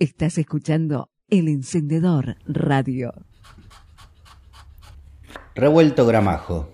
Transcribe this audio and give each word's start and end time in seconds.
Estás 0.00 0.38
escuchando 0.38 1.08
El 1.28 1.46
Encendedor 1.46 2.36
Radio. 2.46 3.12
Revuelto 5.54 6.04
Gramajo. 6.04 6.68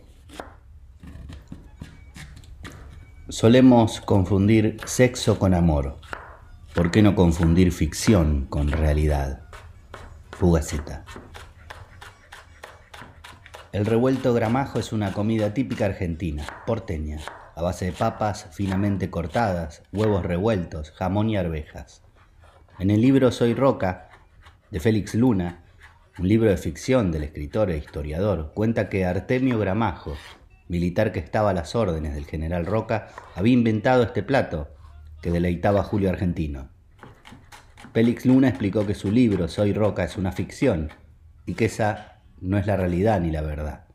Solemos 3.29 4.01
confundir 4.01 4.79
sexo 4.87 5.39
con 5.39 5.53
amor. 5.53 5.99
¿Por 6.75 6.91
qué 6.91 7.03
no 7.03 7.15
confundir 7.15 7.73
ficción 7.73 8.47
con 8.47 8.69
realidad? 8.73 9.43
Fugaceta. 10.31 11.05
El 13.73 13.85
revuelto 13.85 14.33
gramajo 14.33 14.79
es 14.79 14.95
una 14.95 15.13
comida 15.13 15.53
típica 15.53 15.85
argentina, 15.85 16.47
porteña, 16.67 17.19
a 17.55 17.61
base 17.61 17.85
de 17.85 17.93
papas 17.93 18.49
finamente 18.53 19.11
cortadas, 19.11 19.83
huevos 19.93 20.25
revueltos, 20.25 20.91
jamón 20.93 21.29
y 21.29 21.37
arvejas. 21.37 22.03
En 22.81 22.89
el 22.89 23.03
libro 23.03 23.31
Soy 23.31 23.53
Roca, 23.53 24.09
de 24.71 24.81
Félix 24.81 25.15
Luna, 25.15 25.65
un 26.19 26.27
libro 26.27 26.49
de 26.49 26.57
ficción 26.57 27.13
del 27.13 27.25
escritor 27.25 27.71
e 27.71 27.77
historiador, 27.77 28.53
cuenta 28.55 28.89
que 28.89 29.05
Artemio 29.05 29.59
Gramajo, 29.59 30.17
militar 30.67 31.13
que 31.13 31.19
estaba 31.19 31.51
a 31.51 31.53
las 31.53 31.75
órdenes 31.75 32.15
del 32.15 32.25
general 32.25 32.65
Roca, 32.65 33.09
había 33.35 33.53
inventado 33.53 34.03
este 34.03 34.23
plato 34.23 34.71
que 35.21 35.31
deleitaba 35.31 35.81
a 35.81 35.85
Julio 35.85 36.09
Argentino. 36.09 36.71
Félix 37.93 38.25
Luna 38.25 38.49
explicó 38.49 38.87
que 38.87 38.95
su 38.95 39.13
libro 39.13 39.47
Soy 39.49 39.75
Roca 39.75 40.03
es 40.03 40.17
una 40.17 40.33
ficción 40.33 40.89
y 41.45 41.53
que 41.53 41.67
esa 41.67 42.23
no 42.41 42.57
es 42.57 42.67
la 42.67 42.79
realidad 42.79 43.21
ni 43.21 43.31
la 43.31 43.43
verdad. 43.43 43.89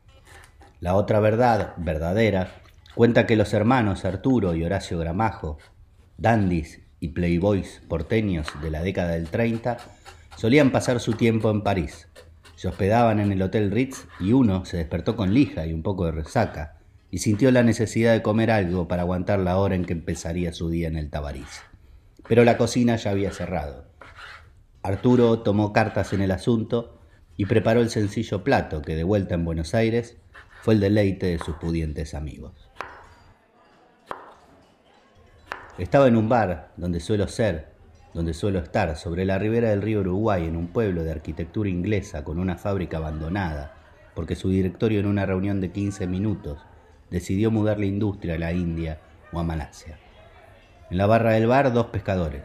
La 0.78 0.94
otra 0.94 1.18
verdad, 1.18 1.74
verdadera, 1.76 2.52
cuenta 2.94 3.26
que 3.26 3.34
los 3.34 3.52
hermanos 3.52 4.04
Arturo 4.04 4.54
y 4.54 4.62
Horacio 4.62 4.96
Gramajo, 5.00 5.58
dandis 6.18 6.85
y 7.00 7.08
playboys 7.08 7.82
porteños 7.88 8.46
de 8.62 8.70
la 8.70 8.82
década 8.82 9.12
del 9.12 9.28
30 9.28 9.78
solían 10.36 10.72
pasar 10.72 11.00
su 11.00 11.12
tiempo 11.12 11.50
en 11.50 11.62
París. 11.62 12.08
Se 12.56 12.68
hospedaban 12.68 13.20
en 13.20 13.32
el 13.32 13.42
Hotel 13.42 13.70
Ritz 13.70 14.06
y 14.18 14.32
uno 14.32 14.64
se 14.64 14.78
despertó 14.78 15.16
con 15.16 15.34
lija 15.34 15.66
y 15.66 15.72
un 15.72 15.82
poco 15.82 16.06
de 16.06 16.12
resaca 16.12 16.76
y 17.10 17.18
sintió 17.18 17.50
la 17.50 17.62
necesidad 17.62 18.12
de 18.12 18.22
comer 18.22 18.50
algo 18.50 18.88
para 18.88 19.02
aguantar 19.02 19.38
la 19.38 19.58
hora 19.58 19.74
en 19.74 19.84
que 19.84 19.92
empezaría 19.92 20.52
su 20.52 20.70
día 20.70 20.88
en 20.88 20.96
el 20.96 21.10
Tabariz. 21.10 21.62
Pero 22.28 22.44
la 22.44 22.56
cocina 22.56 22.96
ya 22.96 23.10
había 23.10 23.30
cerrado. 23.30 23.86
Arturo 24.82 25.40
tomó 25.40 25.72
cartas 25.72 26.12
en 26.12 26.20
el 26.20 26.30
asunto 26.30 26.98
y 27.36 27.46
preparó 27.46 27.80
el 27.80 27.90
sencillo 27.90 28.42
plato 28.44 28.82
que 28.82 28.96
de 28.96 29.04
vuelta 29.04 29.34
en 29.34 29.44
Buenos 29.44 29.74
Aires 29.74 30.16
fue 30.62 30.74
el 30.74 30.80
deleite 30.80 31.26
de 31.26 31.38
sus 31.38 31.56
pudientes 31.56 32.14
amigos. 32.14 32.70
Estaba 35.78 36.08
en 36.08 36.16
un 36.16 36.26
bar 36.26 36.70
donde 36.78 37.00
suelo 37.00 37.28
ser, 37.28 37.66
donde 38.14 38.32
suelo 38.32 38.60
estar, 38.60 38.96
sobre 38.96 39.26
la 39.26 39.38
ribera 39.38 39.68
del 39.68 39.82
río 39.82 40.00
Uruguay, 40.00 40.46
en 40.46 40.56
un 40.56 40.68
pueblo 40.68 41.04
de 41.04 41.10
arquitectura 41.10 41.68
inglesa 41.68 42.24
con 42.24 42.38
una 42.38 42.56
fábrica 42.56 42.96
abandonada, 42.96 43.74
porque 44.14 44.36
su 44.36 44.48
directorio 44.48 45.00
en 45.00 45.06
una 45.06 45.26
reunión 45.26 45.60
de 45.60 45.72
15 45.72 46.06
minutos 46.06 46.64
decidió 47.10 47.50
mudar 47.50 47.78
la 47.78 47.84
industria 47.84 48.36
a 48.36 48.38
la 48.38 48.54
India 48.54 49.00
o 49.32 49.38
a 49.38 49.42
Malasia. 49.42 49.98
En 50.90 50.96
la 50.96 51.06
barra 51.06 51.32
del 51.32 51.46
bar 51.46 51.70
dos 51.74 51.88
pescadores, 51.88 52.44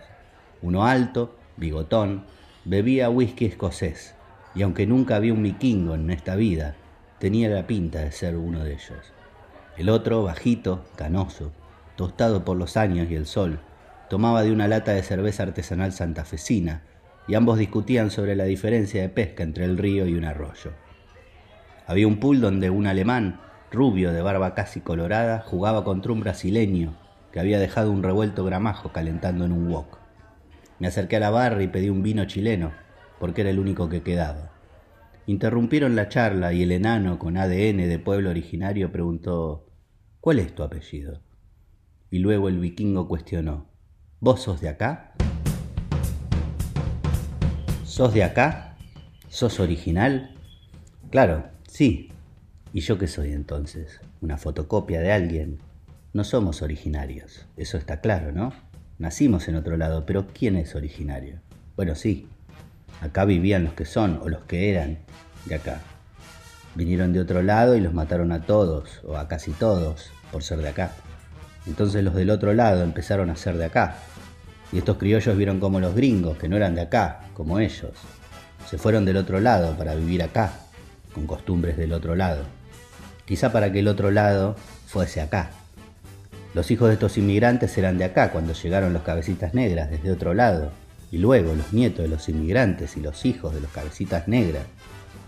uno 0.61 0.85
alto, 0.85 1.37
bigotón, 1.55 2.25
bebía 2.65 3.09
whisky 3.09 3.45
escocés, 3.45 4.13
y 4.55 4.63
aunque 4.63 4.85
nunca 4.85 5.15
había 5.15 5.33
un 5.33 5.43
vikingo 5.43 5.95
en 5.95 6.11
esta 6.11 6.35
vida, 6.35 6.75
tenía 7.17 7.47
la 7.47 7.65
pinta 7.65 7.99
de 7.99 8.11
ser 8.11 8.35
uno 8.35 8.65
de 8.65 8.73
ellos. 8.73 9.13
El 9.77 9.87
otro, 9.87 10.21
bajito, 10.23 10.83
canoso, 10.97 11.53
tostado 11.95 12.45
por 12.45 12.58
los 12.58 12.78
años 12.78 13.09
y 13.09 13.16
el 13.16 13.25
sol, 13.25 13.59
tomaba 14.09 14.44
de 14.44 14.52
una 14.52 14.67
lata 14.67 14.92
de 14.92 15.03
cerveza 15.03 15.44
artesanal 15.44 15.94
santafesina, 15.94 16.83
y 17.28 17.36
ambos 17.36 17.58
discutían 17.58 18.11
sobre 18.11 18.36
la 18.36 18.45
diferencia 18.45 19.02
de 19.02 19.09
pesca 19.09 19.44
entre 19.44 19.66
el 19.66 19.78
río 19.78 20.08
y 20.08 20.16
un 20.16 20.25
arroyo. 20.25 20.72
Había 21.88 22.08
un 22.08 22.20
pool 22.20 22.42
donde 22.42 22.70
un 22.70 22.88
alemán, 22.88 23.39
rubio 23.72 24.11
de 24.11 24.21
barba 24.21 24.54
casi 24.54 24.82
colorada, 24.82 25.39
jugaba 25.39 25.83
contra 25.83 26.11
un 26.11 26.20
brasileño 26.20 26.98
que 27.32 27.39
había 27.39 27.60
dejado 27.60 27.92
un 27.92 28.04
revuelto 28.04 28.44
gramajo 28.44 28.92
calentando 28.92 29.45
en 29.45 29.52
un 29.52 29.70
wok. 29.70 29.98
Me 30.80 30.88
acerqué 30.88 31.17
a 31.17 31.21
la 31.21 31.30
barra 31.30 31.64
y 31.64 31.67
pedí 31.67 31.89
un 31.89 32.04
vino 32.04 32.26
chileno, 32.26 32.73
porque 33.20 33.42
era 33.42 33.49
el 33.49 33.60
único 33.60 33.88
que 33.88 34.04
quedaba. 34.04 34.52
Interrumpieron 35.27 35.95
la 35.95 36.10
charla 36.10 36.54
y 36.54 36.64
el 36.64 36.71
enano 36.71 37.20
con 37.20 37.38
ADN 37.38 37.77
de 37.77 37.99
pueblo 37.99 38.32
originario 38.32 38.92
preguntó 38.92 39.67
¿Cuál 40.20 40.39
es 40.39 40.54
tu 40.54 40.64
apellido? 40.64 41.21
Y 42.14 42.20
luego 42.20 42.49
el 42.49 42.60
vikingo 42.60 43.08
cuestionó, 43.08 43.67
¿Vos 44.20 44.42
sos 44.42 44.60
de 44.60 44.67
acá? 44.67 45.14
¿Sos 47.86 48.14
de 48.14 48.26
acá? 48.26 48.76
¿Sos 49.30 49.61
original? 49.61 50.36
Claro, 51.10 51.45
sí. 51.67 52.11
¿Y 52.73 52.82
yo 52.82 52.98
qué 52.98 53.08
soy 53.08 53.32
entonces? 53.32 54.02
¿Una 54.20 54.38
fotocopia 54.38 55.00
de 55.00 55.14
alguien? 55.14 55.60
No 56.11 56.26
somos 56.26 56.61
originarios, 56.61 57.45
eso 57.55 57.77
está 57.77 58.02
claro, 58.02 58.33
¿no? 58.33 58.52
Nacimos 59.00 59.48
en 59.48 59.55
otro 59.55 59.77
lado, 59.77 60.05
pero 60.05 60.27
¿quién 60.27 60.58
es 60.58 60.76
originario? 60.76 61.39
Bueno, 61.77 61.95
sí, 61.95 62.27
acá 63.00 63.23
vivían 63.23 63.64
los 63.64 63.73
que 63.73 63.86
son 63.86 64.20
o 64.21 64.27
los 64.27 64.44
que 64.44 64.70
eran 64.70 65.00
de 65.45 65.55
acá. 65.55 65.80
Vinieron 66.76 67.14
de 67.14 67.21
otro 67.21 67.42
lado 67.42 67.77
y 67.77 67.80
los 67.80 67.94
mataron 67.94 68.33
a 68.33 68.45
todos, 68.45 69.02
o 69.05 69.16
a 69.16 69.30
casi 69.30 69.52
todos, 69.54 70.11
por 70.30 70.44
ser 70.44 70.60
de 70.60 70.67
acá. 70.67 70.94
Entonces 71.67 72.04
los 72.04 72.16
del 72.16 72.30
otro 72.30 72.54
lado 72.54 72.83
empezaron 72.83 73.30
a 73.30 73.36
ser 73.36 73.58
de 73.58 73.66
acá. 73.66 73.98
Y 74.72 74.77
estos 74.77 74.98
criollos 74.98 75.38
vieron 75.38 75.60
como 75.60 75.80
los 75.80 75.94
gringos, 75.94 76.38
que 76.38 76.48
no 76.48 76.55
eran 76.55 76.76
de 76.76 76.82
acá, 76.82 77.22
como 77.33 77.60
ellos, 77.60 77.92
se 78.70 78.77
fueron 78.77 79.05
del 79.05 79.17
otro 79.17 79.39
lado 79.39 79.76
para 79.77 79.95
vivir 79.95 80.23
acá, 80.23 80.54
con 81.14 81.27
costumbres 81.27 81.77
del 81.77 81.94
otro 81.94 82.16
lado. 82.16 82.44
Quizá 83.26 83.52
para 83.52 83.71
que 83.71 83.80
el 83.80 83.88
otro 83.88 84.11
lado 84.11 84.55
fuese 84.88 85.21
acá. 85.21 85.52
Los 86.54 86.70
hijos 86.71 86.88
de 86.88 86.95
estos 86.95 87.17
inmigrantes 87.17 87.77
eran 87.77 87.98
de 87.98 88.05
acá 88.05 88.32
cuando 88.32 88.54
llegaron 88.54 88.94
los 88.94 89.04
cabecitas 89.04 89.54
negras 89.54 89.89
desde 89.89 90.11
otro 90.11 90.33
lado. 90.33 90.71
Y 91.11 91.17
luego 91.17 91.54
los 91.54 91.73
nietos 91.73 92.04
de 92.04 92.10
los 92.10 92.30
inmigrantes 92.30 92.95
y 92.98 93.02
los 93.02 93.26
hijos 93.26 93.54
de 93.54 93.61
los 93.61 93.71
cabecitas 93.71 94.27
negras 94.27 94.64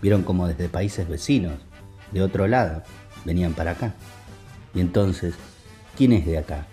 vieron 0.00 0.22
como 0.22 0.48
desde 0.48 0.68
países 0.68 1.08
vecinos, 1.08 1.54
de 2.12 2.22
otro 2.22 2.46
lado, 2.46 2.82
venían 3.24 3.54
para 3.54 3.72
acá. 3.72 3.94
Y 4.74 4.80
entonces 4.80 5.34
¿Quién 5.96 6.12
es 6.12 6.26
de 6.26 6.38
acá? 6.38 6.66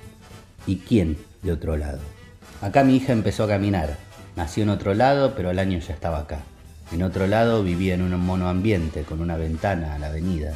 ¿Y 0.65 0.77
quién 0.77 1.15
de 1.43 1.51
otro 1.51 1.77
lado? 1.77 1.99
Acá 2.59 2.83
mi 2.83 2.95
hija 2.95 3.13
empezó 3.13 3.43
a 3.43 3.49
caminar. 3.49 3.95
Nació 4.35 4.63
en 4.63 4.69
otro 4.69 4.95
lado, 4.95 5.35
pero 5.35 5.51
al 5.51 5.59
año 5.59 5.77
ya 5.77 5.93
estaba 5.93 6.17
acá. 6.17 6.39
En 6.91 7.03
otro 7.03 7.27
lado 7.27 7.63
vivía 7.63 7.93
en 7.93 8.01
un 8.01 8.19
monoambiente 8.19 9.03
con 9.03 9.21
una 9.21 9.37
ventana 9.37 9.93
a 9.93 9.99
la 9.99 10.07
avenida. 10.07 10.53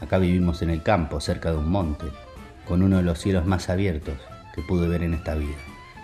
Acá 0.00 0.18
vivimos 0.18 0.62
en 0.62 0.70
el 0.70 0.82
campo, 0.82 1.20
cerca 1.20 1.52
de 1.52 1.58
un 1.58 1.68
monte, 1.68 2.06
con 2.66 2.82
uno 2.82 2.96
de 2.96 3.04
los 3.04 3.20
cielos 3.20 3.46
más 3.46 3.68
abiertos 3.68 4.16
que 4.52 4.62
pude 4.62 4.88
ver 4.88 5.04
en 5.04 5.14
esta 5.14 5.36
vida. 5.36 5.54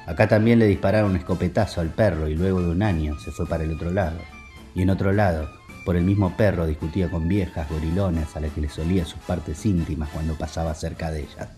Acá 0.07 0.29
también 0.29 0.61
le 0.61 0.67
dispararon 0.67 1.11
un 1.11 1.17
escopetazo 1.17 1.81
al 1.81 1.89
perro 1.89 2.29
y 2.29 2.37
luego 2.37 2.63
de 2.63 2.71
un 2.71 2.85
año 2.85 3.19
se 3.19 3.33
fue 3.33 3.49
para 3.49 3.65
el 3.65 3.73
otro 3.73 3.91
lado. 3.91 4.19
Y 4.73 4.83
en 4.83 4.91
otro 4.91 5.13
lado, 5.13 5.51
por 5.85 5.97
el 5.97 6.05
mismo 6.05 6.37
perro 6.37 6.65
discutía 6.65 7.11
con 7.11 7.27
viejas 7.27 7.69
gorilones 7.69 8.37
a 8.37 8.41
las 8.41 8.53
que 8.53 8.61
les 8.61 8.79
olía 8.79 9.05
sus 9.05 9.19
partes 9.21 9.67
íntimas 9.67 10.11
cuando 10.11 10.35
pasaba 10.35 10.75
cerca 10.75 11.11
de 11.11 11.23
ellas. 11.23 11.49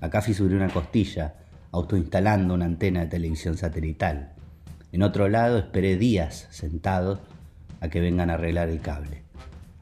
Acá 0.00 0.22
fisuré 0.22 0.56
una 0.56 0.68
costilla, 0.68 1.34
autoinstalando 1.72 2.54
una 2.54 2.64
antena 2.64 3.00
de 3.00 3.06
televisión 3.06 3.56
satelital. 3.56 4.32
En 4.92 5.02
otro 5.02 5.28
lado 5.28 5.58
esperé 5.58 5.96
días 5.96 6.48
sentado 6.50 7.20
a 7.80 7.88
que 7.88 8.00
vengan 8.00 8.30
a 8.30 8.34
arreglar 8.34 8.68
el 8.68 8.80
cable. 8.80 9.22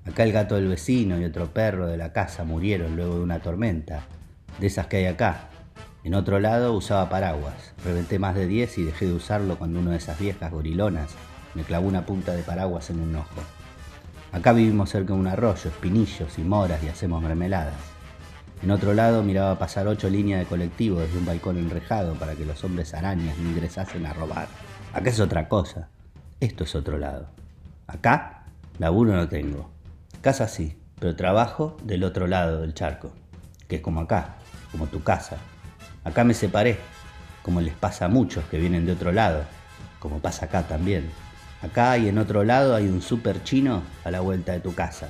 Acá 0.04 0.24
el 0.24 0.32
gato 0.32 0.56
del 0.56 0.68
vecino 0.68 1.20
y 1.20 1.24
otro 1.24 1.52
perro 1.52 1.86
de 1.86 1.96
la 1.96 2.12
casa 2.12 2.44
murieron 2.44 2.96
luego 2.96 3.16
de 3.16 3.22
una 3.22 3.40
tormenta, 3.40 4.04
de 4.58 4.66
esas 4.66 4.86
que 4.86 4.98
hay 4.98 5.06
acá. 5.06 5.50
En 6.02 6.14
otro 6.14 6.40
lado 6.40 6.72
usaba 6.72 7.08
paraguas. 7.08 7.74
Reventé 7.84 8.18
más 8.18 8.34
de 8.34 8.46
10 8.46 8.78
y 8.78 8.84
dejé 8.84 9.06
de 9.06 9.12
usarlo 9.12 9.58
cuando 9.58 9.78
una 9.80 9.92
de 9.92 9.98
esas 9.98 10.18
viejas 10.18 10.50
gorilonas 10.50 11.14
me 11.54 11.62
clavó 11.62 11.86
una 11.88 12.06
punta 12.06 12.32
de 12.32 12.42
paraguas 12.42 12.90
en 12.90 13.00
un 13.00 13.16
ojo. 13.16 13.40
Acá 14.32 14.52
vivimos 14.52 14.90
cerca 14.90 15.14
de 15.14 15.20
un 15.20 15.26
arroyo, 15.26 15.70
espinillos 15.70 16.38
y 16.38 16.42
moras 16.42 16.82
y 16.82 16.88
hacemos 16.88 17.22
mermeladas. 17.22 17.97
En 18.62 18.70
otro 18.72 18.92
lado 18.92 19.22
miraba 19.22 19.58
pasar 19.58 19.86
ocho 19.86 20.10
líneas 20.10 20.40
de 20.40 20.46
colectivo 20.46 21.00
desde 21.00 21.18
un 21.18 21.26
balcón 21.26 21.58
enrejado 21.58 22.14
para 22.14 22.34
que 22.34 22.44
los 22.44 22.64
hombres 22.64 22.92
arañas 22.92 23.38
no 23.38 23.50
ingresasen 23.50 24.04
a 24.04 24.12
robar. 24.12 24.48
Acá 24.92 25.10
es 25.10 25.20
otra 25.20 25.48
cosa. 25.48 25.88
Esto 26.40 26.64
es 26.64 26.74
otro 26.74 26.98
lado. 26.98 27.28
Acá, 27.86 28.44
laburo 28.78 29.12
no 29.12 29.28
tengo. 29.28 29.70
Casa 30.20 30.48
sí, 30.48 30.76
pero 30.98 31.14
trabajo 31.14 31.76
del 31.84 32.02
otro 32.02 32.26
lado 32.26 32.60
del 32.60 32.74
charco, 32.74 33.12
que 33.68 33.76
es 33.76 33.82
como 33.82 34.00
acá, 34.00 34.36
como 34.72 34.88
tu 34.88 35.02
casa. 35.04 35.36
Acá 36.02 36.24
me 36.24 36.34
separé, 36.34 36.78
como 37.42 37.60
les 37.60 37.74
pasa 37.74 38.06
a 38.06 38.08
muchos 38.08 38.44
que 38.46 38.58
vienen 38.58 38.86
de 38.86 38.92
otro 38.92 39.12
lado, 39.12 39.44
como 40.00 40.18
pasa 40.18 40.46
acá 40.46 40.64
también. 40.64 41.10
Acá 41.62 41.96
y 41.98 42.08
en 42.08 42.18
otro 42.18 42.44
lado 42.44 42.74
hay 42.74 42.88
un 42.88 43.02
super 43.02 43.42
chino 43.42 43.82
a 44.04 44.10
la 44.10 44.20
vuelta 44.20 44.52
de 44.52 44.60
tu 44.60 44.74
casa, 44.74 45.08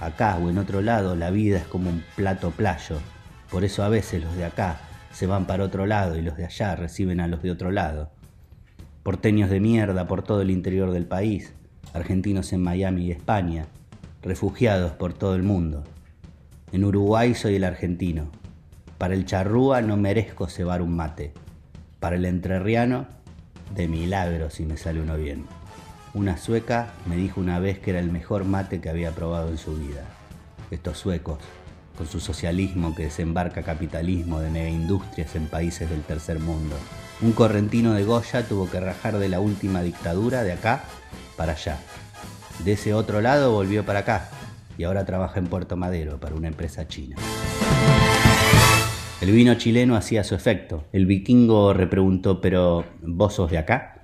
Acá 0.00 0.36
o 0.36 0.50
en 0.50 0.58
otro 0.58 0.82
lado 0.82 1.16
la 1.16 1.30
vida 1.30 1.58
es 1.58 1.66
como 1.66 1.88
un 1.90 2.04
plato 2.16 2.50
playo. 2.50 2.98
Por 3.50 3.64
eso 3.64 3.82
a 3.82 3.88
veces 3.88 4.22
los 4.22 4.36
de 4.36 4.44
acá 4.44 4.78
se 5.12 5.26
van 5.26 5.46
para 5.46 5.64
otro 5.64 5.86
lado 5.86 6.16
y 6.16 6.22
los 6.22 6.36
de 6.36 6.44
allá 6.44 6.76
reciben 6.76 7.20
a 7.20 7.28
los 7.28 7.42
de 7.42 7.50
otro 7.50 7.70
lado. 7.70 8.10
porteños 9.02 9.50
de 9.50 9.60
mierda 9.60 10.08
por 10.08 10.22
todo 10.22 10.42
el 10.42 10.50
interior 10.50 10.90
del 10.90 11.06
país, 11.06 11.54
argentinos 11.94 12.52
en 12.52 12.60
Miami 12.62 13.06
y 13.06 13.12
España, 13.12 13.66
refugiados 14.20 14.92
por 14.92 15.14
todo 15.14 15.36
el 15.36 15.44
mundo. 15.44 15.84
En 16.72 16.84
Uruguay 16.84 17.34
soy 17.34 17.54
el 17.54 17.64
argentino. 17.64 18.32
Para 18.98 19.14
el 19.14 19.24
charrúa 19.24 19.80
no 19.80 19.96
merezco 19.96 20.48
cebar 20.48 20.82
un 20.82 20.96
mate. 20.96 21.32
Para 22.00 22.16
el 22.16 22.24
entrerriano, 22.24 23.06
de 23.74 23.86
milagro 23.86 24.50
si 24.50 24.66
me 24.66 24.76
sale 24.76 25.00
uno 25.00 25.16
bien. 25.16 25.46
Una 26.16 26.38
sueca 26.38 26.94
me 27.04 27.14
dijo 27.14 27.42
una 27.42 27.58
vez 27.58 27.78
que 27.78 27.90
era 27.90 27.98
el 27.98 28.10
mejor 28.10 28.46
mate 28.46 28.80
que 28.80 28.88
había 28.88 29.10
probado 29.10 29.50
en 29.50 29.58
su 29.58 29.76
vida. 29.76 30.02
Estos 30.70 30.96
suecos, 30.96 31.36
con 31.94 32.06
su 32.06 32.20
socialismo 32.20 32.94
que 32.94 33.02
desembarca 33.02 33.62
capitalismo 33.62 34.40
de 34.40 34.48
megaindustrias 34.48 35.36
en 35.36 35.46
países 35.46 35.90
del 35.90 36.00
tercer 36.00 36.40
mundo. 36.40 36.74
Un 37.20 37.32
correntino 37.32 37.92
de 37.92 38.04
Goya 38.04 38.48
tuvo 38.48 38.70
que 38.70 38.80
rajar 38.80 39.18
de 39.18 39.28
la 39.28 39.40
última 39.40 39.82
dictadura 39.82 40.42
de 40.42 40.52
acá 40.52 40.84
para 41.36 41.52
allá. 41.52 41.76
De 42.64 42.72
ese 42.72 42.94
otro 42.94 43.20
lado 43.20 43.52
volvió 43.52 43.84
para 43.84 43.98
acá 43.98 44.30
y 44.78 44.84
ahora 44.84 45.04
trabaja 45.04 45.38
en 45.38 45.48
Puerto 45.48 45.76
Madero 45.76 46.18
para 46.18 46.34
una 46.34 46.48
empresa 46.48 46.88
china. 46.88 47.16
El 49.20 49.32
vino 49.32 49.54
chileno 49.56 49.96
hacía 49.96 50.24
su 50.24 50.34
efecto. 50.34 50.84
El 50.94 51.04
vikingo 51.04 51.74
repreguntó, 51.74 52.40
pero 52.40 52.86
¿vos 53.02 53.34
sos 53.34 53.50
de 53.50 53.58
acá? 53.58 53.95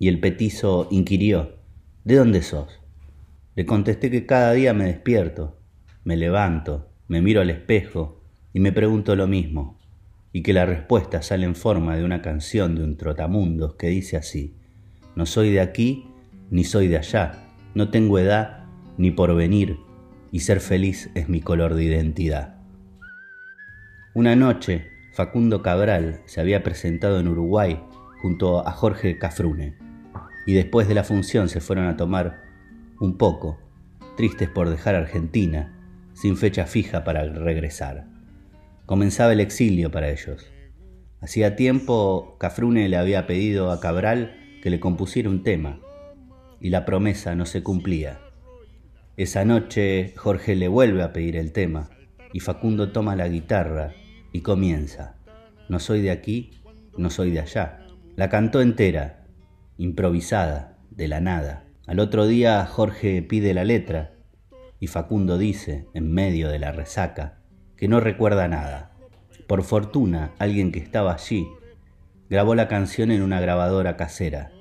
Y 0.00 0.08
el 0.08 0.18
petizo 0.18 0.88
inquirió, 0.90 1.58
¿de 2.04 2.16
dónde 2.16 2.40
sos? 2.40 2.80
Le 3.54 3.66
contesté 3.66 4.10
que 4.10 4.24
cada 4.24 4.52
día 4.52 4.72
me 4.72 4.86
despierto, 4.86 5.60
me 6.04 6.16
levanto, 6.16 6.88
me 7.06 7.20
miro 7.20 7.42
al 7.42 7.50
espejo 7.50 8.24
y 8.54 8.60
me 8.60 8.72
pregunto 8.72 9.14
lo 9.14 9.26
mismo, 9.26 9.78
y 10.32 10.42
que 10.42 10.54
la 10.54 10.64
respuesta 10.64 11.20
sale 11.20 11.44
en 11.44 11.54
forma 11.54 11.96
de 11.96 12.04
una 12.04 12.22
canción 12.22 12.76
de 12.76 12.82
un 12.82 12.96
trotamundos 12.96 13.74
que 13.74 13.88
dice 13.88 14.16
así, 14.16 14.56
no 15.16 15.26
soy 15.26 15.50
de 15.50 15.60
aquí 15.60 16.06
ni 16.50 16.64
soy 16.64 16.88
de 16.88 16.96
allá, 16.96 17.32
no 17.74 17.90
tengo 17.90 18.18
edad 18.18 18.64
ni 18.96 19.10
porvenir, 19.10 19.76
y 20.32 20.40
ser 20.40 20.60
feliz 20.60 21.10
es 21.14 21.28
mi 21.28 21.42
color 21.42 21.74
de 21.74 21.84
identidad. 21.84 22.58
Una 24.14 24.34
noche, 24.34 24.86
Facundo 25.12 25.60
Cabral 25.60 26.22
se 26.24 26.40
había 26.40 26.62
presentado 26.62 27.20
en 27.20 27.28
Uruguay 27.28 27.78
junto 28.22 28.66
a 28.66 28.72
Jorge 28.72 29.18
Cafrune, 29.18 29.89
y 30.46 30.54
después 30.54 30.88
de 30.88 30.94
la 30.94 31.04
función 31.04 31.48
se 31.48 31.60
fueron 31.60 31.86
a 31.86 31.96
tomar 31.96 32.42
un 33.00 33.16
poco, 33.16 33.58
tristes 34.16 34.48
por 34.48 34.68
dejar 34.68 34.94
Argentina, 34.94 35.76
sin 36.12 36.36
fecha 36.36 36.66
fija 36.66 37.04
para 37.04 37.24
regresar. 37.24 38.06
Comenzaba 38.86 39.32
el 39.32 39.40
exilio 39.40 39.90
para 39.90 40.10
ellos. 40.10 40.50
Hacía 41.20 41.56
tiempo 41.56 42.36
Cafrune 42.38 42.88
le 42.88 42.96
había 42.96 43.26
pedido 43.26 43.70
a 43.70 43.80
Cabral 43.80 44.36
que 44.62 44.70
le 44.70 44.80
compusiera 44.80 45.30
un 45.30 45.42
tema, 45.42 45.80
y 46.60 46.70
la 46.70 46.84
promesa 46.84 47.34
no 47.34 47.46
se 47.46 47.62
cumplía. 47.62 48.20
Esa 49.16 49.44
noche 49.44 50.14
Jorge 50.16 50.54
le 50.54 50.68
vuelve 50.68 51.02
a 51.02 51.12
pedir 51.12 51.36
el 51.36 51.52
tema, 51.52 51.90
y 52.32 52.40
Facundo 52.40 52.92
toma 52.92 53.16
la 53.16 53.28
guitarra 53.28 53.92
y 54.32 54.40
comienza. 54.40 55.16
No 55.68 55.78
soy 55.78 56.00
de 56.02 56.10
aquí, 56.10 56.50
no 56.96 57.10
soy 57.10 57.30
de 57.30 57.40
allá. 57.40 57.86
La 58.16 58.28
cantó 58.28 58.60
entera, 58.60 59.19
improvisada, 59.80 60.76
de 60.90 61.08
la 61.08 61.22
nada. 61.22 61.64
Al 61.86 62.00
otro 62.00 62.26
día 62.26 62.66
Jorge 62.66 63.22
pide 63.22 63.54
la 63.54 63.64
letra 63.64 64.12
y 64.78 64.88
Facundo 64.88 65.38
dice, 65.38 65.86
en 65.94 66.12
medio 66.12 66.50
de 66.50 66.58
la 66.58 66.70
resaca, 66.70 67.38
que 67.78 67.88
no 67.88 67.98
recuerda 67.98 68.46
nada. 68.46 68.92
Por 69.46 69.62
fortuna, 69.62 70.32
alguien 70.38 70.70
que 70.70 70.80
estaba 70.80 71.14
allí 71.14 71.48
grabó 72.28 72.54
la 72.54 72.68
canción 72.68 73.10
en 73.10 73.22
una 73.22 73.40
grabadora 73.40 73.96
casera. 73.96 74.52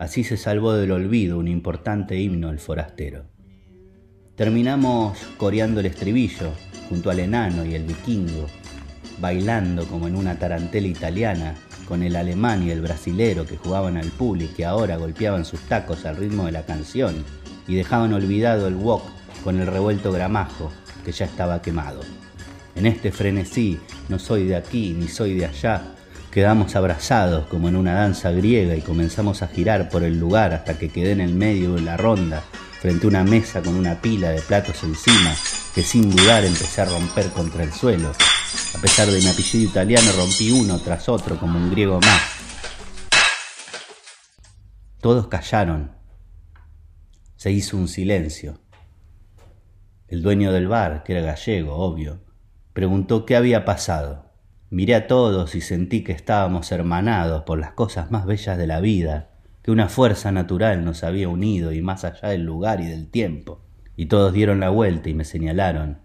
Así 0.00 0.24
se 0.24 0.36
salvó 0.36 0.72
del 0.72 0.90
olvido 0.90 1.38
un 1.38 1.46
importante 1.46 2.18
himno 2.18 2.50
el 2.50 2.58
forastero. 2.58 3.26
Terminamos 4.34 5.16
coreando 5.36 5.78
el 5.78 5.86
estribillo 5.86 6.50
junto 6.88 7.08
al 7.10 7.20
enano 7.20 7.64
y 7.64 7.76
el 7.76 7.84
vikingo, 7.84 8.46
bailando 9.20 9.86
como 9.86 10.08
en 10.08 10.16
una 10.16 10.40
tarantela 10.40 10.88
italiana 10.88 11.54
con 11.88 12.02
el 12.02 12.16
alemán 12.16 12.62
y 12.62 12.70
el 12.70 12.80
brasilero 12.80 13.46
que 13.46 13.56
jugaban 13.56 13.96
al 13.96 14.08
pool 14.08 14.42
y 14.42 14.48
que 14.48 14.64
ahora 14.64 14.96
golpeaban 14.96 15.44
sus 15.44 15.60
tacos 15.60 16.04
al 16.04 16.16
ritmo 16.16 16.46
de 16.46 16.52
la 16.52 16.66
canción 16.66 17.24
y 17.66 17.74
dejaban 17.74 18.12
olvidado 18.12 18.66
el 18.66 18.76
wok 18.76 19.02
con 19.42 19.60
el 19.60 19.66
revuelto 19.66 20.12
gramajo 20.12 20.72
que 21.04 21.12
ya 21.12 21.26
estaba 21.26 21.62
quemado. 21.62 22.00
En 22.74 22.86
este 22.86 23.12
frenesí, 23.12 23.78
no 24.08 24.18
soy 24.18 24.44
de 24.44 24.56
aquí 24.56 24.96
ni 24.98 25.08
soy 25.08 25.34
de 25.34 25.46
allá, 25.46 25.82
quedamos 26.32 26.74
abrazados 26.74 27.46
como 27.46 27.68
en 27.68 27.76
una 27.76 27.94
danza 27.94 28.32
griega 28.32 28.74
y 28.74 28.80
comenzamos 28.80 29.42
a 29.42 29.46
girar 29.46 29.88
por 29.88 30.02
el 30.02 30.18
lugar 30.18 30.52
hasta 30.52 30.76
que 30.76 30.88
quedé 30.88 31.12
en 31.12 31.20
el 31.20 31.34
medio 31.34 31.74
de 31.74 31.82
la 31.82 31.96
ronda, 31.96 32.42
frente 32.80 33.06
a 33.06 33.08
una 33.08 33.22
mesa 33.22 33.62
con 33.62 33.76
una 33.76 34.00
pila 34.00 34.30
de 34.30 34.40
platos 34.40 34.82
encima, 34.82 35.34
que 35.74 35.82
sin 35.82 36.10
dudar 36.10 36.44
empecé 36.44 36.80
a 36.80 36.86
romper 36.86 37.28
contra 37.28 37.62
el 37.62 37.72
suelo. 37.72 38.10
Pesar 38.84 39.08
de 39.08 39.18
mi 39.18 39.28
apellido 39.28 39.70
italiano, 39.70 40.10
rompí 40.14 40.50
uno 40.50 40.78
tras 40.78 41.08
otro 41.08 41.38
como 41.38 41.58
un 41.58 41.70
griego 41.70 41.98
más. 42.00 42.20
Todos 45.00 45.28
callaron. 45.28 45.92
Se 47.36 47.50
hizo 47.50 47.78
un 47.78 47.88
silencio. 47.88 48.58
El 50.06 50.20
dueño 50.20 50.52
del 50.52 50.68
bar, 50.68 51.02
que 51.02 51.14
era 51.14 51.22
gallego, 51.22 51.76
obvio, 51.76 52.20
preguntó 52.74 53.24
qué 53.24 53.36
había 53.36 53.64
pasado. 53.64 54.30
Miré 54.68 54.96
a 54.96 55.06
todos 55.06 55.54
y 55.54 55.62
sentí 55.62 56.04
que 56.04 56.12
estábamos 56.12 56.70
hermanados 56.70 57.44
por 57.44 57.58
las 57.58 57.72
cosas 57.72 58.10
más 58.10 58.26
bellas 58.26 58.58
de 58.58 58.66
la 58.66 58.80
vida, 58.80 59.30
que 59.62 59.70
una 59.70 59.88
fuerza 59.88 60.30
natural 60.30 60.84
nos 60.84 61.04
había 61.04 61.30
unido 61.30 61.72
y 61.72 61.80
más 61.80 62.04
allá 62.04 62.28
del 62.28 62.42
lugar 62.42 62.82
y 62.82 62.86
del 62.88 63.08
tiempo. 63.08 63.62
Y 63.96 64.06
todos 64.06 64.34
dieron 64.34 64.60
la 64.60 64.68
vuelta 64.68 65.08
y 65.08 65.14
me 65.14 65.24
señalaron. 65.24 66.00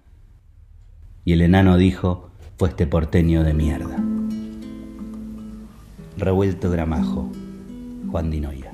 Y 1.26 1.34
el 1.34 1.42
enano 1.42 1.76
dijo, 1.76 2.29
fue 2.60 2.68
este 2.68 2.86
porteño 2.86 3.42
de 3.46 3.54
mierda. 3.54 4.04
Revuelto 6.18 6.70
Gramajo, 6.70 7.32
Juan 8.12 8.30
Dinoya. 8.30 8.74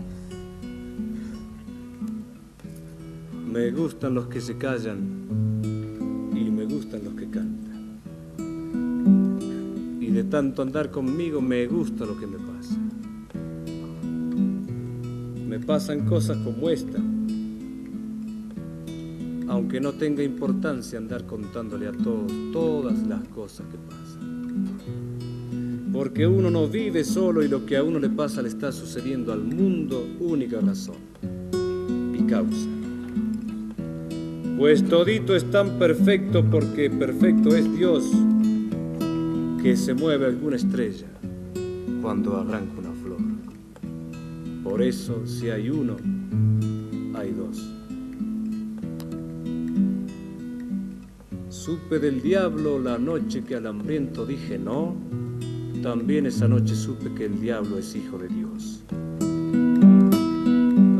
Me 3.48 3.70
gustan 3.70 4.16
los 4.16 4.26
que 4.26 4.42
se 4.42 4.58
callan 4.58 5.62
y 6.34 6.50
me 6.50 6.66
gustan 6.66 7.04
los 7.04 7.14
que 7.14 7.30
cantan. 7.30 8.00
Y 10.02 10.10
de 10.10 10.24
tanto 10.24 10.64
andar 10.64 10.90
conmigo 10.90 11.40
me 11.40 11.68
gusta 11.68 12.06
lo 12.06 12.20
que 12.20 12.26
me 12.26 12.40
pasa. 12.40 12.76
Me 15.48 15.60
pasan 15.60 16.08
cosas 16.08 16.38
como 16.38 16.71
esta, 16.71 16.98
aunque 19.47 19.80
no 19.80 19.94
tenga 19.94 20.23
importancia 20.23 20.97
andar 20.97 21.25
contándole 21.25 21.87
a 21.87 21.92
todos 21.92 22.31
todas 22.52 23.06
las 23.07 23.28
cosas 23.30 23.66
que 23.68 23.78
pasan. 23.78 24.69
Porque 25.92 26.28
uno 26.28 26.49
no 26.49 26.68
vive 26.68 27.04
solo 27.04 27.44
y 27.44 27.47
lo 27.47 27.66
que 27.66 27.78
a 27.78 27.83
uno 27.83 27.99
le 27.99 28.09
pasa 28.09 28.42
le 28.42 28.49
está 28.49 28.71
sucediendo 28.71 29.31
al 29.31 29.44
mundo, 29.44 30.06
única 30.19 30.59
razón 30.59 30.95
y 32.14 32.23
causa. 32.23 32.68
Pues 34.57 34.83
todito 34.85 35.35
es 35.35 35.49
tan 35.52 35.78
perfecto 35.78 36.44
porque 36.44 36.90
perfecto 36.90 37.56
es 37.56 37.71
Dios 37.75 38.09
que 39.61 39.75
se 39.75 39.94
mueve 39.94 40.28
alguna 40.28 40.56
estrella 40.56 41.07
cuando 42.02 42.37
arranca 42.37 42.80
una 42.80 42.94
flor. 42.94 43.18
Por 44.64 44.81
eso 44.81 45.25
si 45.25 45.49
hay 45.49 45.69
uno, 45.69 45.97
hay 47.16 47.31
dos. 47.31 47.75
Supe 51.66 51.98
del 51.98 52.22
diablo 52.22 52.78
la 52.78 53.00
noche 53.00 53.44
que 53.44 53.56
al 53.56 53.66
hambriento 53.66 54.24
dije 54.24 54.60
no, 54.60 54.94
también 55.81 56.28
esa 56.28 56.48
noche 56.48 56.76
supe 56.76 57.12
que 57.16 57.26
el 57.26 57.42
diablo 57.42 57.80
es 57.80 57.95
hijo 57.95 58.19
de 58.19 58.28
Dios. 58.28 58.84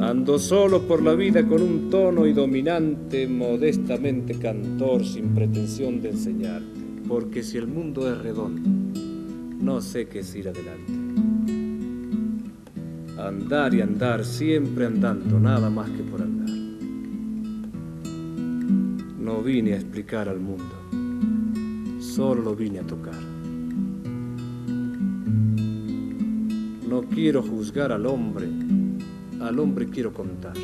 Ando 0.02 0.40
solo 0.40 0.82
por 0.88 1.04
la 1.04 1.14
vida 1.14 1.46
con 1.48 1.62
un 1.62 1.92
tono 1.92 2.26
y 2.26 2.34
dominante, 2.34 3.28
modestamente 3.28 4.40
cantor, 4.40 5.06
sin 5.06 5.36
pretensión 5.36 6.02
de 6.02 6.10
enseñarte, 6.10 6.80
porque 7.08 7.44
si 7.44 7.58
el 7.60 7.68
mundo 7.68 8.12
es 8.12 8.18
redondo, 8.18 8.68
no 9.62 9.82
sé 9.82 10.08
qué 10.08 10.22
es 10.22 10.36
ir 10.36 10.50
adelante. 10.50 10.94
Andar 13.20 13.72
y 13.76 13.82
andar, 13.82 14.26
siempre 14.26 14.88
andando, 14.88 15.40
nada 15.40 15.70
más 15.70 15.92
que 15.92 16.02
por 16.02 16.24
andar. 16.24 16.35
No 19.26 19.42
vine 19.42 19.74
a 19.74 19.78
explicar 19.78 20.30
al 20.30 20.40
mundo, 20.40 20.76
solo 22.00 22.44
lo 22.44 22.56
vine 22.56 22.78
a 22.78 22.84
tocar. 22.84 23.16
No 26.88 27.02
quiero 27.12 27.42
juzgar 27.42 27.92
al 27.92 28.06
hombre, 28.06 28.48
al 29.42 29.58
hombre 29.58 29.88
quiero 29.90 30.14
contar. 30.14 30.56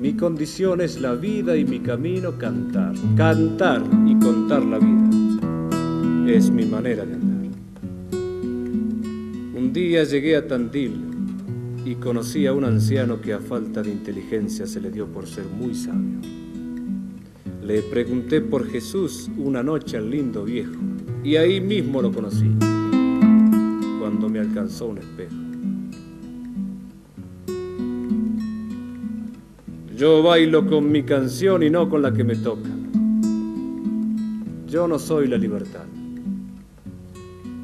Mi 0.00 0.14
condición 0.14 0.80
es 0.80 1.00
la 1.00 1.14
vida 1.14 1.56
y 1.56 1.64
mi 1.64 1.78
camino 1.78 2.36
cantar. 2.38 2.92
Cantar 3.16 3.84
y 4.04 4.16
contar 4.16 4.64
la 4.64 4.80
vida 4.80 6.26
es 6.26 6.50
mi 6.50 6.64
manera 6.64 7.06
de 7.06 7.14
andar. 7.14 7.52
Un 9.54 9.70
día 9.72 10.02
llegué 10.02 10.34
a 10.34 10.44
Tandil 10.44 11.04
y 11.84 11.94
conocí 11.94 12.48
a 12.48 12.52
un 12.52 12.64
anciano 12.64 13.20
que 13.20 13.32
a 13.32 13.38
falta 13.38 13.80
de 13.80 13.92
inteligencia 13.92 14.66
se 14.66 14.80
le 14.80 14.90
dio 14.90 15.06
por 15.06 15.28
ser 15.28 15.44
muy 15.46 15.76
sabio. 15.76 16.41
Le 17.62 17.80
pregunté 17.80 18.40
por 18.40 18.66
Jesús 18.66 19.30
una 19.38 19.62
noche 19.62 19.96
al 19.96 20.10
lindo 20.10 20.42
viejo 20.44 20.72
y 21.22 21.36
ahí 21.36 21.60
mismo 21.60 22.02
lo 22.02 22.10
conocí, 22.10 22.50
cuando 24.00 24.28
me 24.28 24.40
alcanzó 24.40 24.86
un 24.86 24.98
espejo. 24.98 25.36
Yo 29.96 30.24
bailo 30.24 30.66
con 30.66 30.90
mi 30.90 31.04
canción 31.04 31.62
y 31.62 31.70
no 31.70 31.88
con 31.88 32.02
la 32.02 32.12
que 32.12 32.24
me 32.24 32.34
toca. 32.34 32.68
Yo 34.66 34.88
no 34.88 34.98
soy 34.98 35.28
la 35.28 35.38
libertad, 35.38 35.86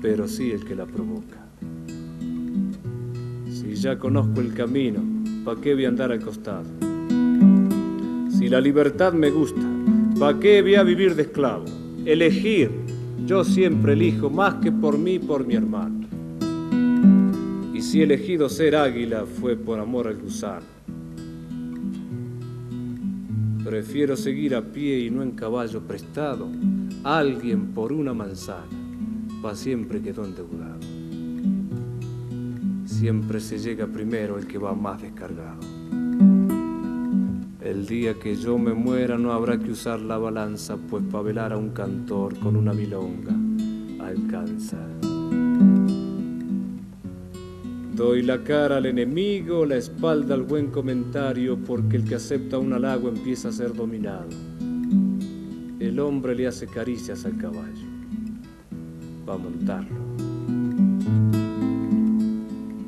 pero 0.01 0.29
sí 0.29 0.53
el 0.53 0.65
que 0.65 0.77
la 0.77 0.87
provoca. 0.87 1.45
Si 3.51 3.75
ya 3.75 3.99
conozco 3.99 4.41
el 4.41 4.55
camino, 4.55 5.01
¿pa' 5.45 5.61
qué 5.61 5.75
voy 5.75 5.87
a 5.87 5.89
andar 5.89 6.13
al 6.13 6.21
costado? 6.21 6.63
Si 8.31 8.49
la 8.49 8.61
libertad 8.61 9.13
me 9.13 9.31
gusta, 9.31 9.68
¿pa' 10.19 10.41
qué 10.41 10.63
voy 10.63 10.75
a 10.75 10.83
vivir 10.83 11.15
de 11.15 11.23
esclavo? 11.23 11.65
Elegir, 12.05 12.71
yo 13.25 13.45
siempre 13.45 13.93
elijo 13.93 14.31
más 14.31 14.55
que 14.55 14.73
por 14.73 14.99
mí, 14.99 15.19
por 15.19 15.47
mi 15.47 15.55
hermano. 15.55 16.07
Y 17.73 17.81
si 17.81 18.01
he 18.01 18.05
elegido 18.05 18.49
ser 18.49 18.75
águila 18.75 19.25
fue 19.27 19.57
por 19.57 19.79
amor 19.79 20.09
al 20.09 20.17
gusano. 20.17 20.67
Prefiero 23.65 24.17
seguir 24.17 24.57
a 24.57 24.63
pie 24.63 25.01
y 25.01 25.11
no 25.11 25.23
en 25.23 25.33
caballo 25.33 25.83
prestado. 25.83 26.49
Alguien 27.05 27.69
por 27.75 27.93
una 27.93 28.15
manzana, 28.15 28.67
pa' 29.43 29.55
siempre 29.55 30.01
quedó 30.01 30.25
endeudado. 30.25 30.81
Siempre 32.87 33.39
se 33.39 33.59
llega 33.59 33.87
primero 33.87 34.39
el 34.39 34.47
que 34.47 34.59
va 34.59 34.75
más 34.75 35.01
descargado. 35.01 35.78
El 37.61 37.87
día 37.87 38.15
que 38.15 38.37
yo 38.37 38.57
me 38.57 38.73
muera 38.73 39.19
no 39.19 39.33
habrá 39.33 39.59
que 39.59 39.73
usar 39.73 40.01
la 40.01 40.17
balanza, 40.17 40.77
pues 40.77 41.03
pa' 41.11 41.23
velar 41.23 41.53
a 41.53 41.57
un 41.57 41.71
cantor 41.71 42.39
con 42.39 42.55
una 42.55 42.73
milonga 42.73 43.35
alcanza. 43.99 44.79
Doy 47.97 48.23
la 48.23 48.45
cara 48.45 48.77
al 48.77 48.87
enemigo, 48.87 49.67
la 49.67 49.77
espalda 49.77 50.37
al 50.37 50.45
buen 50.45 50.69
comentario, 50.69 51.59
porque 51.59 51.97
el 51.97 52.05
que 52.05 52.15
acepta 52.15 52.59
un 52.59 52.73
halago 52.73 53.09
empieza 53.09 53.49
a 53.49 53.53
ser 53.53 53.75
dominado. 53.75 54.29
El 55.81 55.99
hombre 55.99 56.37
le 56.37 56.47
hace 56.47 56.69
caricias 56.69 57.25
al 57.25 57.39
caballo 57.39 57.89
para 59.27 59.39
montarlo. 59.39 59.99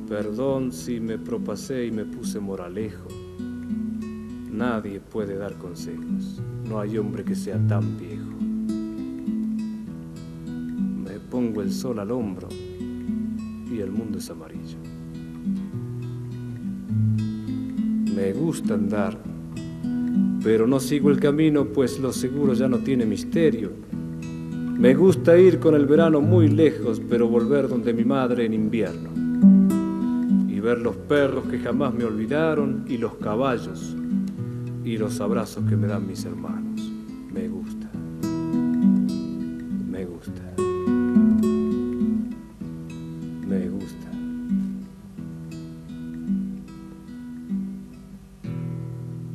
Perdón 0.08 0.70
si 0.70 1.00
me 1.00 1.18
propasé 1.18 1.86
y 1.86 1.90
me 1.90 2.04
puse 2.04 2.38
moralejo. 2.38 3.08
Nadie 4.60 5.00
puede 5.00 5.38
dar 5.38 5.54
consejos. 5.54 6.42
No 6.68 6.80
hay 6.80 6.98
hombre 6.98 7.24
que 7.24 7.34
sea 7.34 7.58
tan 7.66 7.96
viejo. 7.98 8.30
Me 11.02 11.18
pongo 11.30 11.62
el 11.62 11.72
sol 11.72 11.98
al 11.98 12.10
hombro 12.10 12.46
y 12.50 13.80
el 13.80 13.90
mundo 13.90 14.18
es 14.18 14.28
amarillo. 14.28 14.76
Me 18.14 18.34
gusta 18.34 18.74
andar, 18.74 19.16
pero 20.44 20.66
no 20.66 20.78
sigo 20.78 21.08
el 21.08 21.18
camino, 21.18 21.64
pues 21.64 21.98
lo 21.98 22.12
seguro 22.12 22.52
ya 22.52 22.68
no 22.68 22.80
tiene 22.80 23.06
misterio. 23.06 23.72
Me 24.78 24.94
gusta 24.94 25.38
ir 25.38 25.58
con 25.58 25.74
el 25.74 25.86
verano 25.86 26.20
muy 26.20 26.48
lejos, 26.48 27.00
pero 27.08 27.26
volver 27.28 27.66
donde 27.66 27.94
mi 27.94 28.04
madre 28.04 28.44
en 28.44 28.52
invierno. 28.52 29.08
Y 30.46 30.60
ver 30.60 30.80
los 30.80 30.96
perros 30.96 31.46
que 31.46 31.58
jamás 31.60 31.94
me 31.94 32.04
olvidaron 32.04 32.84
y 32.86 32.98
los 32.98 33.14
caballos 33.14 33.96
y 34.84 34.96
los 34.96 35.20
abrazos 35.20 35.64
que 35.68 35.76
me 35.76 35.86
dan 35.86 36.06
mis 36.06 36.24
hermanos. 36.24 36.80
Me 37.32 37.48
gusta. 37.48 37.90
Me 39.88 40.04
gusta. 40.04 40.42
Me 43.46 43.68
gusta. 43.68 44.10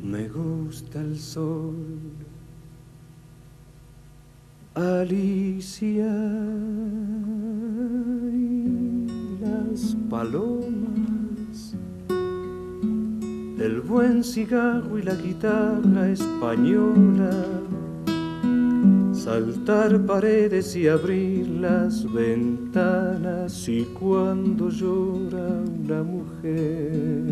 Me 0.02 0.28
gusta 0.28 1.00
el 1.00 1.18
sol. 1.18 1.76
Alicia 4.74 6.14
y 8.30 9.38
las 9.40 9.96
palomas, 10.10 10.75
buen 13.86 14.24
cigarro 14.24 14.98
y 14.98 15.02
la 15.02 15.14
guitarra 15.14 16.10
española, 16.10 17.30
saltar 19.12 20.04
paredes 20.04 20.74
y 20.74 20.88
abrir 20.88 21.48
las 21.48 22.12
ventanas 22.12 23.68
y 23.68 23.84
cuando 23.98 24.68
llora 24.70 25.62
una 25.84 26.02
mujer. 26.02 27.22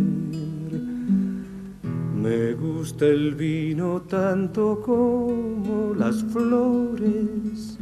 Me 2.23 2.55
gusta 2.55 3.07
el 3.07 3.35
vino 3.35 4.03
tanto 4.09 4.81
como 4.81 5.93
las 5.95 6.23
flores 6.25 7.79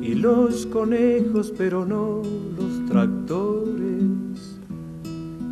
y 0.00 0.14
los 0.14 0.66
conejos, 0.66 1.52
pero 1.56 1.84
no 1.84 2.22
los 2.56 2.86
tractores, 2.88 3.61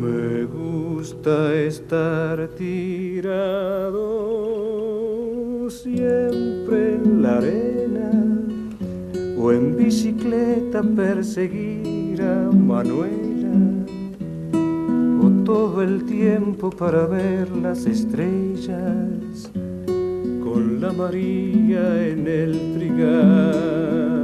Me 0.00 0.44
gusta 0.44 1.52
estar 1.54 2.46
tirado 2.56 4.00
siempre 5.68 6.94
en 6.94 7.20
la 7.20 7.38
arena 7.38 8.12
o 9.36 9.50
en 9.50 9.76
bicicleta 9.76 10.84
perseguir 10.84 12.22
a 12.22 12.48
Manuela, 12.52 13.52
o 15.20 15.30
todo 15.44 15.82
el 15.82 16.04
tiempo 16.04 16.70
para 16.70 17.06
ver 17.06 17.50
las 17.56 17.86
estrellas 17.86 19.50
con 20.44 20.80
la 20.80 20.92
María 20.92 22.06
en 22.06 22.28
el 22.28 22.74
trigal. 22.74 24.23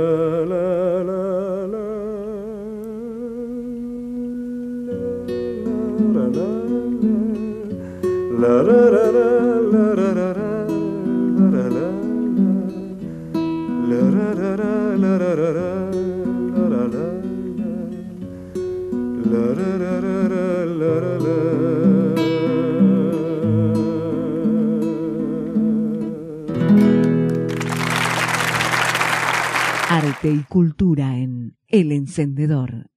Arte 29.89 30.31
y 30.31 30.43
cultura 30.43 31.17
en 31.17 31.57
El 31.67 31.91
Encendedor. 31.91 32.90